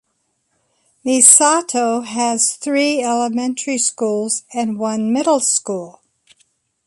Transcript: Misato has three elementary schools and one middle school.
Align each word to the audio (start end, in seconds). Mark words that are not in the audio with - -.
Misato 1.05 2.03
has 2.03 2.55
three 2.55 3.03
elementary 3.03 3.77
schools 3.77 4.41
and 4.51 4.79
one 4.79 5.13
middle 5.13 5.39
school. 5.39 6.01